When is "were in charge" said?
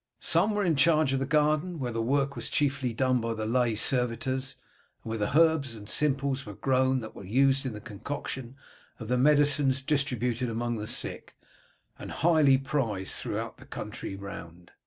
0.55-1.13